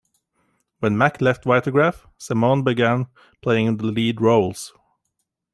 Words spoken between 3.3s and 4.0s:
playing the